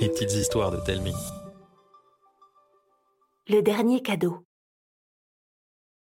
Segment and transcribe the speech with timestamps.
[0.00, 1.12] Les petites histoires de Telmi.
[3.46, 4.46] Le dernier cadeau.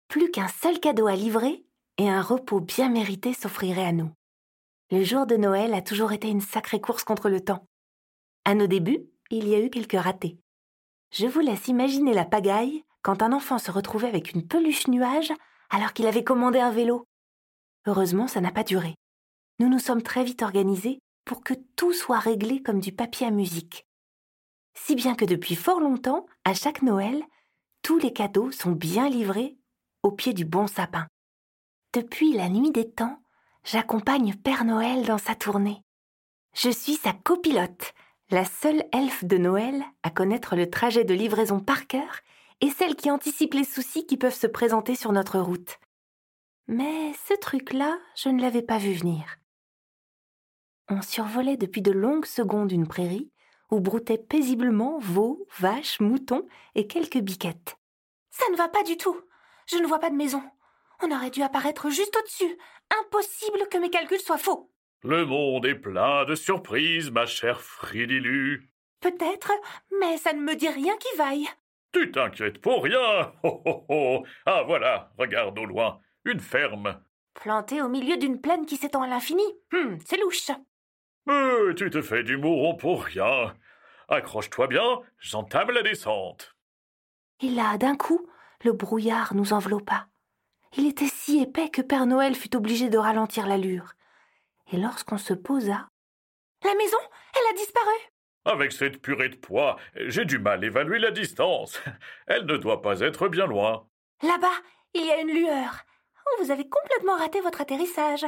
[0.09, 1.65] Plus qu'un seul cadeau à livrer
[1.99, 4.11] et un repos bien mérité s'offrirait à nous.
[4.91, 7.64] Le jour de Noël a toujours été une sacrée course contre le temps.
[8.45, 10.38] À nos débuts, il y a eu quelques ratés.
[11.12, 15.32] Je vous laisse imaginer la pagaille quand un enfant se retrouvait avec une peluche nuage
[15.70, 17.06] alors qu'il avait commandé un vélo.
[17.86, 18.96] Heureusement, ça n'a pas duré.
[19.61, 23.30] Nous nous sommes très vite organisés pour que tout soit réglé comme du papier à
[23.30, 23.87] musique.
[24.74, 27.23] Si bien que depuis fort longtemps, à chaque Noël,
[27.82, 29.56] tous les cadeaux sont bien livrés
[30.02, 31.06] au pied du bon sapin.
[31.92, 33.23] Depuis la nuit des temps,
[33.65, 35.82] j'accompagne Père Noël dans sa tournée.
[36.55, 37.95] Je suis sa copilote,
[38.30, 42.20] la seule elfe de Noël à connaître le trajet de livraison par cœur
[42.60, 45.79] et celle qui anticipe les soucis qui peuvent se présenter sur notre route.
[46.66, 49.38] Mais ce truc-là, je ne l'avais pas vu venir.
[50.88, 53.30] On survolait depuis de longues secondes une prairie
[53.70, 57.77] où broutaient paisiblement veaux, vaches, moutons et quelques biquettes.
[58.30, 59.16] Ça ne va pas du tout.
[59.66, 60.43] Je ne vois pas de maison.
[61.02, 62.59] On aurait dû apparaître juste au-dessus.
[63.01, 64.71] Impossible que mes calculs soient faux.
[65.03, 68.71] Le monde est plein de surprises, ma chère Fridilu.
[69.00, 69.53] Peut-être,
[70.00, 71.49] mais ça ne me dit rien qui vaille.
[71.93, 73.32] Tu t'inquiètes pour rien.
[73.43, 74.25] Oh, oh, oh.
[74.47, 77.00] Ah voilà, regarde au loin, une ferme.
[77.34, 79.44] Plantée au milieu d'une plaine qui s'étend à l'infini.
[79.72, 80.50] Hum, c'est louche.
[81.28, 83.55] Euh, tu te fais du mouron pour rien.
[84.09, 86.55] Accroche-toi bien, j'entame la descente.
[87.41, 88.27] Et là, d'un coup,
[88.62, 90.06] le brouillard nous enveloppa.
[90.77, 93.95] Il était si épais que Père Noël fut obligé de ralentir l'allure.
[94.72, 95.89] Et lorsqu'on se posa.
[96.65, 96.99] La maison,
[97.34, 97.95] elle a disparu.
[98.45, 101.81] Avec cette purée de poids, j'ai du mal à évaluer la distance.
[102.27, 103.87] Elle ne doit pas être bien loin.
[104.22, 104.56] Là-bas,
[104.95, 105.84] il y a une lueur.
[106.27, 108.27] Oh, vous avez complètement raté votre atterrissage.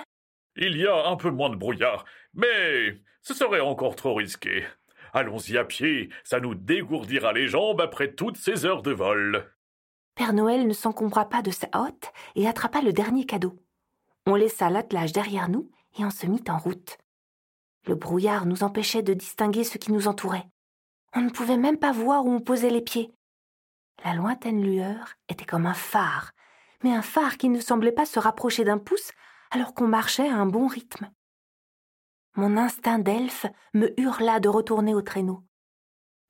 [0.57, 2.05] Il y a un peu moins de brouillard,
[2.35, 4.65] mais ce serait encore trop risqué.
[5.13, 9.51] Allons-y à pied, ça nous dégourdira les jambes après toutes ces heures de vol.
[10.15, 13.59] Père Noël ne s'encombra pas de sa hotte et attrapa le dernier cadeau.
[14.27, 16.99] On laissa l'attelage derrière nous et on se mit en route.
[17.87, 20.47] Le brouillard nous empêchait de distinguer ce qui nous entourait.
[21.15, 23.13] On ne pouvait même pas voir où on posait les pieds.
[24.05, 26.33] La lointaine lueur était comme un phare,
[26.83, 29.13] mais un phare qui ne semblait pas se rapprocher d'un pouce
[29.51, 31.11] alors qu'on marchait à un bon rythme.
[32.35, 35.43] Mon instinct d'elfe me hurla de retourner au traîneau.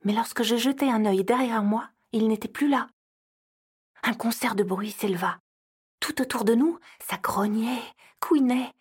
[0.05, 2.89] Mais lorsque je jetai un œil derrière moi, il n'était plus là.
[4.03, 5.39] Un concert de bruit s'éleva.
[5.99, 7.83] Tout autour de nous, ça grognait,
[8.21, 8.73] couinait,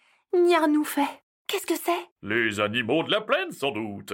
[0.85, 1.23] fait.
[1.47, 2.09] Qu'est-ce que c'est?
[2.21, 4.13] Les animaux de la plaine, sans doute.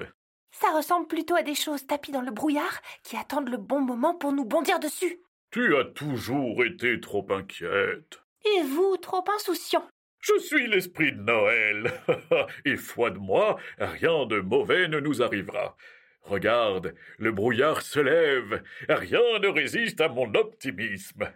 [0.51, 4.15] Ça ressemble plutôt à des choses tapies dans le brouillard qui attendent le bon moment
[4.15, 5.21] pour nous bondir dessus.
[5.51, 8.21] Tu as toujours été trop inquiète.
[8.45, 9.85] Et vous, trop insouciant.
[10.21, 11.91] Je suis l'esprit de Noël.
[12.65, 15.75] Et foi de moi, rien de mauvais ne nous arrivera.
[16.21, 18.61] Regarde, le brouillard se lève.
[18.87, 21.31] Rien ne résiste à mon optimisme.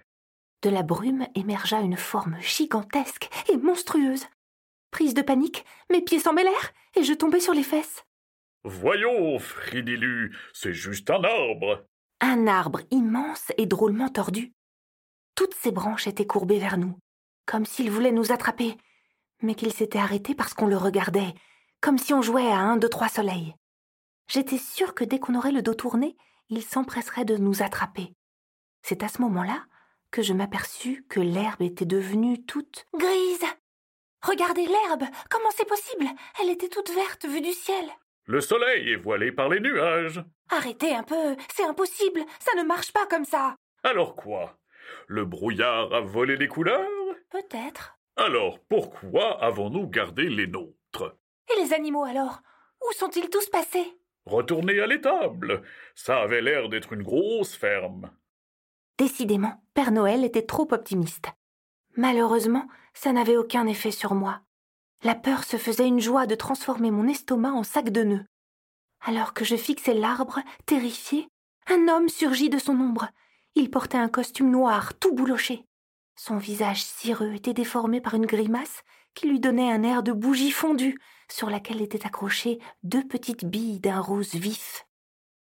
[0.62, 4.28] De la brume émergea une forme gigantesque et monstrueuse.
[4.92, 8.06] Prise de panique, mes pieds s'en mêlèrent et je tombai sur les fesses.
[8.64, 11.86] Voyons, Fridilu, c'est juste un arbre.
[12.22, 14.54] Un arbre immense et drôlement tordu.
[15.36, 16.98] Toutes ses branches étaient courbées vers nous
[17.46, 18.78] comme s'il voulait nous attraper,
[19.42, 21.34] mais qu'il s'était arrêté parce qu'on le regardait,
[21.82, 23.56] comme si on jouait à un, deux, trois soleils.
[24.28, 26.16] J'étais sûre que dès qu'on aurait le dos tourné,
[26.50, 28.14] il s'empresserait de nous attraper.
[28.82, 29.64] C'est à ce moment-là
[30.12, 33.46] que je m'aperçus que l'herbe était devenue toute grise.
[34.22, 36.06] Regardez l'herbe, comment c'est possible?
[36.42, 37.86] Elle était toute verte vue du ciel.
[38.26, 40.24] Le soleil est voilé par les nuages.
[40.50, 43.56] Arrêtez un peu, c'est impossible, ça ne marche pas comme ça.
[43.84, 44.58] Alors quoi?
[45.08, 46.90] Le brouillard a volé les couleurs?
[47.36, 47.98] Peut-être.
[48.16, 51.18] Alors, pourquoi avons-nous gardé les nôtres?
[51.52, 52.40] Et les animaux alors?
[52.82, 54.00] Où sont-ils tous passés?
[54.26, 55.62] Retournez à l'étable.
[55.96, 58.10] Ça avait l'air d'être une grosse ferme.
[58.98, 61.28] Décidément, Père Noël était trop optimiste.
[61.98, 64.40] Malheureusement, ça n'avait aucun effet sur moi.
[65.04, 68.26] La peur se faisait une joie de transformer mon estomac en sac de nœuds.
[69.02, 71.28] Alors que je fixais l'arbre, terrifié,
[71.68, 73.10] un homme surgit de son ombre.
[73.56, 75.66] Il portait un costume noir, tout bouloché.
[76.16, 78.84] Son visage cireux était déformé par une grimace
[79.16, 83.80] qui lui donnait un air de bougie fondue, sur laquelle étaient accrochées deux petites billes
[83.80, 84.86] d'un rose vif.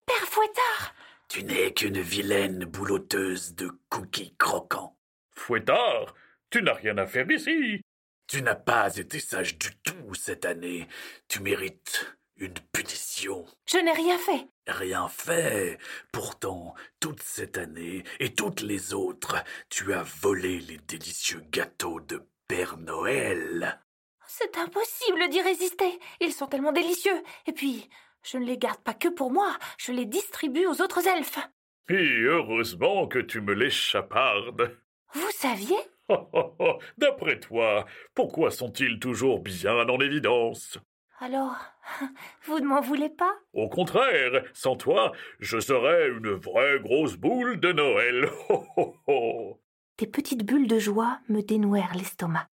[0.07, 0.95] Père Fouettard
[1.29, 4.97] Tu n'es qu'une vilaine bouloteuse de cookies croquants.
[5.35, 6.15] Fouettard
[6.51, 7.81] Tu n'as rien à faire ici.
[8.27, 10.87] Tu n'as pas été sage du tout cette année.
[11.29, 13.47] Tu mérites une punition.
[13.67, 14.47] Je n'ai rien fait.
[14.67, 15.79] Rien fait.
[16.13, 19.37] Pourtant, toute cette année et toutes les autres,
[19.71, 23.81] tu as volé les délicieux gâteaux de Père Noël.
[24.27, 25.99] C'est impossible d'y résister.
[26.21, 27.23] Ils sont tellement délicieux.
[27.47, 27.89] Et puis,
[28.25, 31.41] Je ne les garde pas que pour moi, je les distribue aux autres elfes.
[31.89, 34.77] Et heureusement que tu me les chapardes.
[35.13, 35.77] Vous saviez?
[36.99, 37.85] D'après toi,
[38.15, 40.79] pourquoi sont-ils toujours bien en évidence?
[41.23, 41.55] Alors,
[42.47, 43.33] vous ne m'en voulez pas?
[43.53, 48.29] Au contraire, sans toi, je serais une vraie grosse boule de Noël.
[49.99, 52.49] Des petites bulles de joie me dénouèrent l'estomac.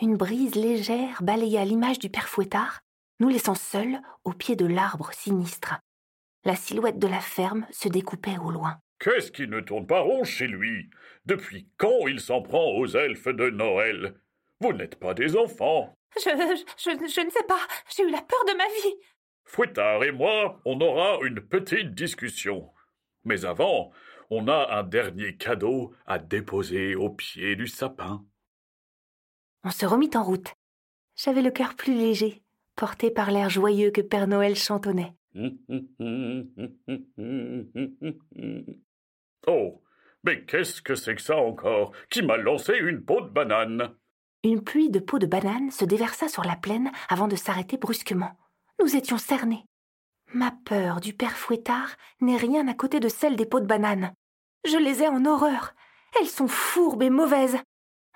[0.00, 2.80] Une brise légère balaya l'image du père Fouettard,
[3.20, 5.78] nous laissant seuls au pied de l'arbre sinistre.
[6.46, 8.78] La silhouette de la ferme se découpait au loin.
[8.98, 10.88] Qu'est-ce qui ne tourne pas rond chez lui?
[11.26, 14.14] Depuis quand il s'en prend aux elfes de Noël?
[14.60, 15.94] Vous n'êtes pas des enfants.
[16.16, 16.30] Je,
[16.78, 17.60] je, je ne sais pas.
[17.94, 18.96] J'ai eu la peur de ma vie.
[19.44, 22.70] Fouettard et moi, on aura une petite discussion.
[23.24, 23.90] Mais avant,
[24.30, 28.24] on a un dernier cadeau à déposer au pied du sapin.
[29.64, 30.54] On se remit en route.
[31.16, 32.42] J'avais le cœur plus léger,
[32.76, 35.14] porté par l'air joyeux que Père Noël chantonnait.
[39.46, 39.82] Oh,
[40.22, 41.92] mais qu'est-ce que c'est que ça encore?
[42.08, 43.94] Qui m'a lancé une peau de banane?
[44.44, 48.36] Une pluie de peaux de banane se déversa sur la plaine avant de s'arrêter brusquement.
[48.78, 49.64] Nous étions cernés.
[50.34, 54.12] Ma peur du père Fouettard n'est rien à côté de celle des peaux de banane.
[54.66, 55.72] Je les ai en horreur.
[56.20, 57.56] Elles sont fourbes et mauvaises.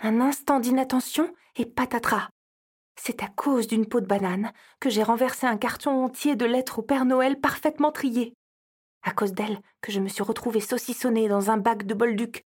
[0.01, 2.29] Un instant d'inattention et patatras.
[3.01, 6.81] C'est à cause d'une peau de banane que j'ai renversé un carton entier de lettres
[6.81, 8.35] au Père Noël parfaitement triées.
[9.03, 12.45] À cause d'elle que je me suis retrouvée saucissonnée dans un bac de bolduc.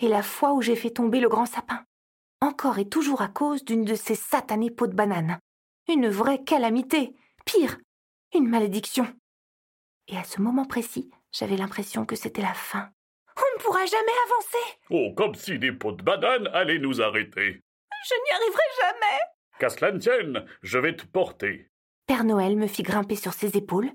[0.00, 1.84] Et la fois où j'ai fait tomber le grand sapin.
[2.44, 5.38] Encore et toujours à cause d'une de ces satanées peaux de banane.
[5.88, 7.16] Une vraie calamité.
[7.46, 7.78] Pire,
[8.34, 9.06] une malédiction.
[10.08, 12.90] Et à ce moment précis, j'avais l'impression que c'était la fin.
[13.34, 14.78] On ne pourra jamais avancer.
[14.90, 17.62] Oh, comme si des pots de banane allaient nous arrêter.
[18.06, 19.20] Je n'y arriverai jamais.
[19.58, 21.70] Qu'à cela ne tienne, je vais te porter.
[22.06, 23.90] Père Noël me fit grimper sur ses épaules,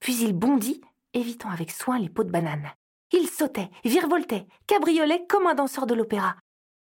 [0.00, 0.82] puis il bondit,
[1.14, 2.70] évitant avec soin les pots de banane.
[3.12, 6.36] Il sautait, virevoltait, cabriolait comme un danseur de l'opéra.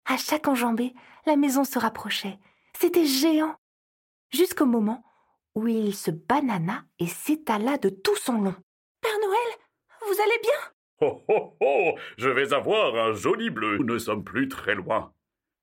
[0.04, 0.94] À chaque enjambée,
[1.26, 2.38] la maison se rapprochait.
[2.78, 3.54] C'était géant.
[4.30, 5.04] Jusqu'au moment
[5.54, 8.56] où il se banana et s'étala de tout son long.
[9.00, 9.58] Père Noël,
[10.06, 10.72] vous allez bien?
[11.00, 13.78] Oh oh oh Je vais avoir un joli bleu.
[13.78, 15.12] Nous ne sommes plus très loin.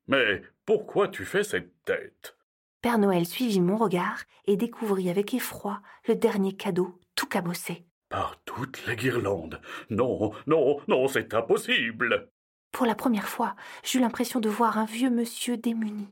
[0.07, 2.35] Mais pourquoi tu fais cette tête?
[2.81, 7.85] Père Noël suivit mon regard et découvrit avec effroi le dernier cadeau tout cabossé.
[8.09, 9.61] Par toutes les guirlandes.
[9.89, 12.29] Non, non, non, c'est impossible.
[12.71, 16.07] Pour la première fois, j'eus l'impression de voir un vieux monsieur démuni.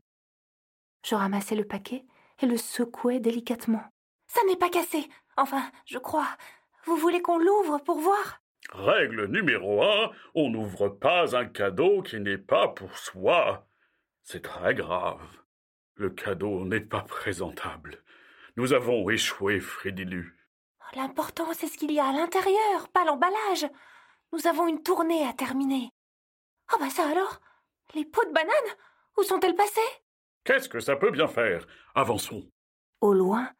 [1.04, 2.04] Je ramassai le paquet
[2.40, 3.84] et le secouai délicatement.
[4.26, 5.08] Ça n'est pas cassé.
[5.36, 6.28] Enfin, je crois.
[6.84, 8.40] Vous voulez qu'on l'ouvre pour voir?
[8.70, 13.66] Règle numéro un, on n'ouvre pas un cadeau qui n'est pas pour soi.
[14.22, 15.26] C'est très grave.
[15.94, 18.02] Le cadeau n'est pas présentable.
[18.56, 20.36] Nous avons échoué, Frédilu.
[20.94, 23.66] L'important, c'est ce qu'il y a à l'intérieur, pas l'emballage.
[24.32, 25.90] Nous avons une tournée à terminer.
[26.72, 27.40] Oh bah ça alors?
[27.94, 28.76] Les pots de banane
[29.18, 29.80] Où sont-elles passées?
[30.44, 31.66] Qu'est-ce que ça peut bien faire?
[31.94, 32.50] Avançons.
[33.00, 33.50] Au loin,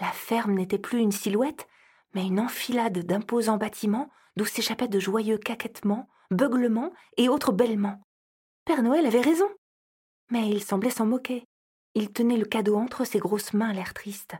[0.00, 1.66] la ferme n'était plus une silhouette,
[2.14, 8.00] mais une enfilade d'imposants bâtiments d'où s'échappaient de joyeux caquettements, beuglements et autres bêlements.
[8.64, 9.48] Père Noël avait raison.
[10.30, 11.44] Mais il semblait s'en moquer.
[11.94, 14.36] Il tenait le cadeau entre ses grosses mains, l'air triste.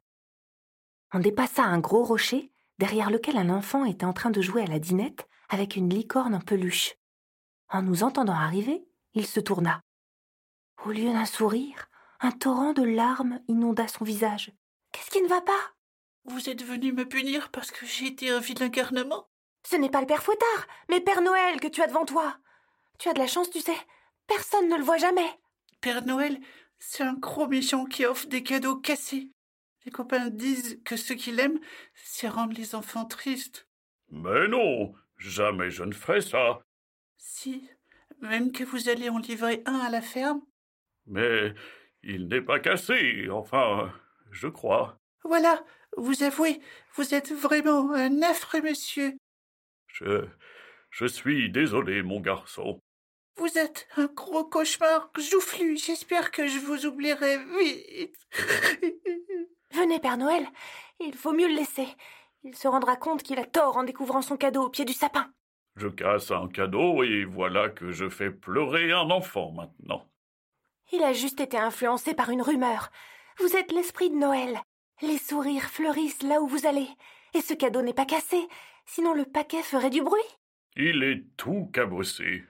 [1.13, 4.67] On dépassa un gros rocher, derrière lequel un enfant était en train de jouer à
[4.67, 6.95] la dinette avec une licorne en peluche.
[7.73, 8.85] En nous entendant arriver,
[9.15, 9.81] il se tourna.
[10.85, 14.53] Au lieu d'un sourire, un torrent de larmes inonda son visage.
[14.91, 15.73] Qu'est-ce qui ne va pas?
[16.25, 19.29] Vous êtes venu me punir parce que j'ai été un vilain garnement?
[19.65, 22.37] Ce n'est pas le père Fouettard, mais Père Noël que tu as devant toi.
[22.99, 23.77] Tu as de la chance, tu sais.
[24.27, 25.31] Personne ne le voit jamais.
[25.81, 26.41] Père Noël,
[26.81, 29.31] c'est un gros méchant qui offre des cadeaux cassés.
[29.85, 31.61] Les copains disent que ce qu'il aime,
[31.95, 33.69] c'est rendre les enfants tristes.
[34.11, 36.63] Mais non, jamais je ne ferai ça.
[37.23, 37.69] Si,
[38.23, 40.41] même que vous allez en livrer un à la ferme.
[41.07, 41.53] Mais
[42.03, 43.93] il n'est pas cassé, enfin,
[44.31, 44.99] je crois.
[45.25, 45.63] Voilà,
[45.99, 46.61] vous avouez,
[46.95, 49.19] vous êtes vraiment un affreux monsieur.
[49.89, 50.27] Je.
[50.89, 52.81] je suis désolé, mon garçon.
[53.37, 55.77] Vous êtes un gros cauchemar joufflu.
[55.77, 58.17] J'espère que je vous oublierai vite.
[59.73, 60.47] Venez, Père Noël.
[61.01, 61.87] Il faut mieux le laisser.
[62.45, 65.31] Il se rendra compte qu'il a tort en découvrant son cadeau au pied du sapin.
[65.77, 70.07] Je casse un cadeau et voilà que je fais pleurer un enfant maintenant.
[70.93, 72.91] Il a juste été influencé par une rumeur.
[73.39, 74.61] Vous êtes l'esprit de Noël.
[75.03, 76.89] Les sourires fleurissent là où vous allez.
[77.35, 78.49] Et ce cadeau n'est pas cassé,
[78.87, 80.21] sinon le paquet ferait du bruit.
[80.77, 82.45] Il est tout cabossé.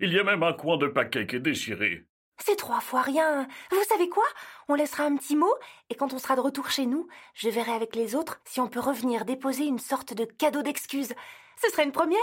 [0.00, 2.06] Il y a même un coin de paquet qui est déchiré.
[2.38, 3.46] C'est trois fois rien.
[3.70, 4.24] Vous savez quoi?
[4.66, 5.54] On laissera un petit mot,
[5.88, 8.68] et quand on sera de retour chez nous, je verrai avec les autres si on
[8.68, 11.14] peut revenir déposer une sorte de cadeau d'excuse.
[11.62, 12.18] Ce serait une première,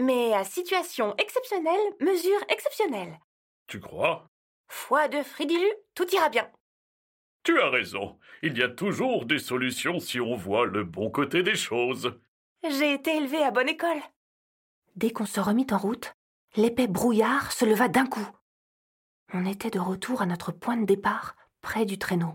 [0.00, 3.18] mais à situation exceptionnelle, mesure exceptionnelle.
[3.66, 4.28] Tu crois?
[4.68, 6.50] Foi de Fridilu, tout ira bien.
[7.42, 8.18] Tu as raison.
[8.42, 12.18] Il y a toujours des solutions si on voit le bon côté des choses.
[12.62, 14.00] J'ai été élevée à bonne école.
[14.96, 16.14] Dès qu'on se remit en route,
[16.56, 18.28] l'épais brouillard se leva d'un coup.
[19.32, 22.34] On était de retour à notre point de départ, près du traîneau.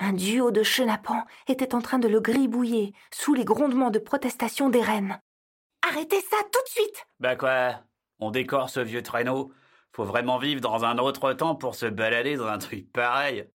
[0.00, 4.68] Un duo de chenapans était en train de le gribouiller sous les grondements de protestation
[4.68, 5.20] des reines.
[5.88, 7.04] Arrêtez ça tout de suite!
[7.20, 7.80] Bah quoi
[8.18, 9.52] On décore ce vieux traîneau.
[9.92, 13.48] Faut vraiment vivre dans un autre temps pour se balader dans un truc pareil.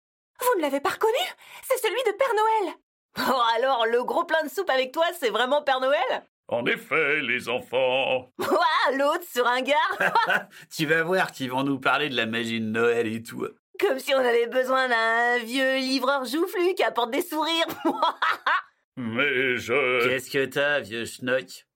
[0.40, 1.14] Vous ne l'avez pas reconnu?
[1.62, 2.75] C'est celui de Père Noël!
[3.18, 6.25] Oh alors, le gros plein de soupe avec toi, c'est vraiment Père Noël?
[6.49, 8.33] En effet, les enfants.
[8.38, 9.75] Ouah, l'autre sur un gars
[10.76, 13.47] Tu vas voir qu'ils vont nous parler de la magie de Noël et tout.
[13.80, 17.66] Comme si on avait besoin d'un vieux livreur joufflu qui apporte des sourires.
[18.97, 20.09] Mais je...
[20.09, 21.66] Qu'est-ce que t'as, vieux schnock?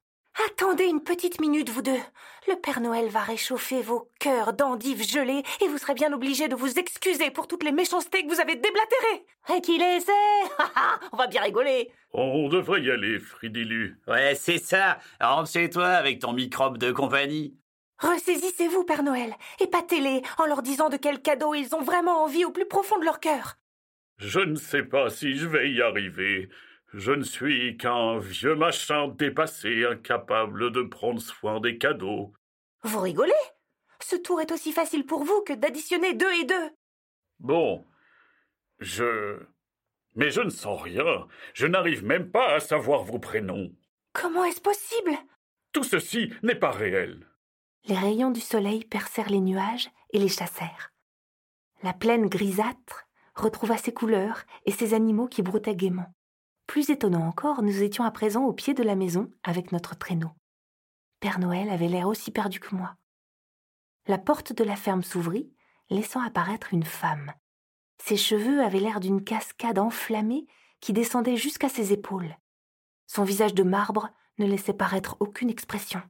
[0.47, 1.99] Attendez une petite minute, vous deux.
[2.49, 6.55] Le Père Noël va réchauffer vos cœurs d'endives gelées et vous serez bien obligés de
[6.55, 9.27] vous excuser pour toutes les méchancetés que vous avez déblatérées.
[9.55, 10.13] Et qu'il essaie
[11.13, 13.99] On va bien rigoler On devrait y aller, Fridilu.
[14.07, 17.57] Ouais, c'est ça Rentre chez toi avec ton microbe de compagnie.
[17.99, 22.47] Ressaisissez-vous, Père Noël, et pâtez-les en leur disant de quel cadeau ils ont vraiment envie
[22.47, 23.57] au plus profond de leur cœur.
[24.17, 26.49] Je ne sais pas si je vais y arriver.
[26.93, 32.33] Je ne suis qu'un vieux machin dépassé, incapable de prendre soin des cadeaux.
[32.83, 33.33] Vous rigolez?
[34.03, 36.71] Ce tour est aussi facile pour vous que d'additionner deux et deux.
[37.39, 37.87] Bon,
[38.81, 39.39] je...
[40.17, 41.29] Mais je ne sens rien.
[41.55, 43.71] Je n'arrive même pas à savoir vos prénoms.
[44.13, 45.13] Comment est-ce possible?
[45.73, 47.29] Tout ceci n'est pas réel.
[47.85, 50.93] Les rayons du soleil percèrent les nuages et les chassèrent.
[51.85, 53.07] La plaine grisâtre
[53.37, 56.13] retrouva ses couleurs et ses animaux qui broutaient gaiement.
[56.71, 60.31] Plus étonnant encore, nous étions à présent au pied de la maison avec notre traîneau.
[61.19, 62.95] Père Noël avait l'air aussi perdu que moi.
[64.07, 65.53] La porte de la ferme s'ouvrit,
[65.89, 67.33] laissant apparaître une femme.
[67.99, 70.47] Ses cheveux avaient l'air d'une cascade enflammée
[70.79, 72.37] qui descendait jusqu'à ses épaules.
[73.09, 74.09] Son visage de marbre
[74.39, 76.01] ne laissait paraître aucune expression.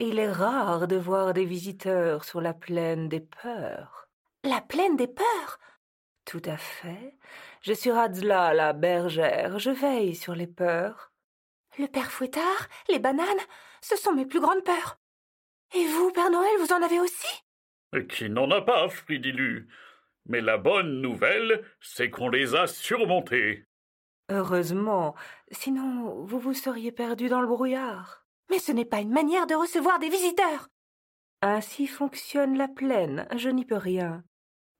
[0.00, 4.10] Il est rare de voir des visiteurs sur la plaine des peurs.
[4.42, 5.58] La plaine des peurs?
[6.24, 7.16] Tout à fait.
[7.60, 9.58] Je suis Radzla, la bergère.
[9.58, 11.12] Je veille sur les peurs.
[11.78, 13.26] Le père Fouettard, les bananes,
[13.80, 14.98] ce sont mes plus grandes peurs.
[15.74, 17.42] Et vous, Père Noël, vous en avez aussi?
[17.96, 19.68] Et qui n'en a pas, Fridilu
[20.26, 23.66] Mais la bonne nouvelle, c'est qu'on les a surmontés.
[24.30, 25.14] Heureusement,
[25.50, 28.24] sinon vous vous seriez perdu dans le brouillard.
[28.50, 30.68] Mais ce n'est pas une manière de recevoir des visiteurs.
[31.42, 34.24] Ainsi fonctionne la plaine, je n'y peux rien.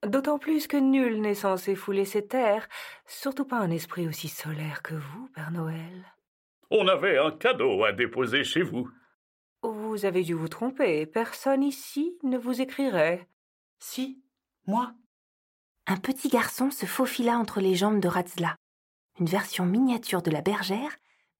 [0.05, 2.67] D'autant plus que nul n'est censé fouler ces terres,
[3.07, 6.13] surtout pas un esprit aussi solaire que vous, Père Noël.
[6.69, 8.87] On avait un cadeau à déposer chez vous.
[9.63, 13.27] Vous avez dû vous tromper, personne ici ne vous écrirait.
[13.79, 14.21] Si,
[14.67, 14.93] moi.
[15.87, 18.55] Un petit garçon se faufila entre les jambes de Ratzla,
[19.19, 20.97] une version miniature de la bergère,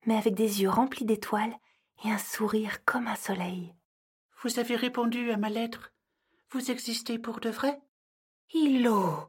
[0.08, 1.56] mais avec des yeux remplis d'étoiles
[2.04, 3.76] et un sourire comme un soleil.
[4.42, 5.92] Vous avez répondu à ma lettre.
[6.52, 7.80] Vous existez pour de vrai?
[8.54, 9.28] Hilo,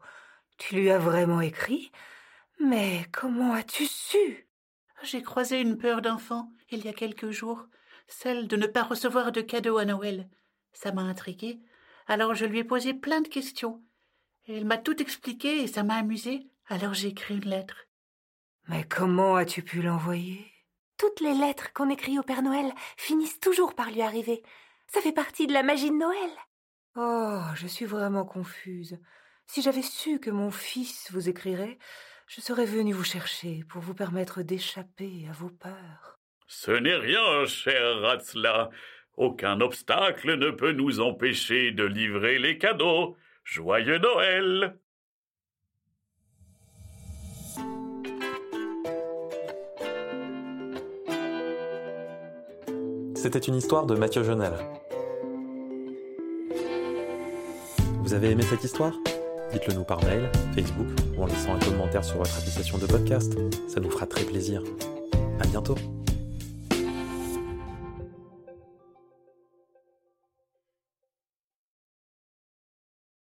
[0.58, 1.90] tu lui as vraiment écrit?
[2.60, 4.48] Mais comment as-tu su?
[5.02, 7.66] J'ai croisé une peur d'enfant il y a quelques jours,
[8.08, 10.28] celle de ne pas recevoir de cadeau à Noël.
[10.72, 11.60] Ça m'a intriguée,
[12.06, 13.82] alors je lui ai posé plein de questions.
[14.48, 17.86] Elle m'a tout expliqué et ça m'a amusé, alors j'ai écrit une lettre.
[18.68, 20.52] Mais comment as-tu pu l'envoyer?
[20.98, 24.42] Toutes les lettres qu'on écrit au Père Noël finissent toujours par lui arriver.
[24.88, 26.30] Ça fait partie de la magie de Noël.
[26.98, 28.98] Oh, je suis vraiment confuse.
[29.46, 31.78] Si j'avais su que mon fils vous écrirait,
[32.26, 36.18] je serais venue vous chercher pour vous permettre d'échapper à vos peurs.
[36.46, 38.70] Ce n'est rien, cher Ratzla.
[39.18, 43.16] Aucun obstacle ne peut nous empêcher de livrer les cadeaux.
[43.44, 44.78] Joyeux Noël
[53.14, 54.54] C'était une histoire de Mathieu Jonel.
[58.16, 58.94] Avez aimé cette histoire?
[59.52, 63.36] Dites-le nous par mail, Facebook ou en laissant un commentaire sur votre application de podcast.
[63.68, 64.62] Ça nous fera très plaisir.
[65.38, 65.76] À bientôt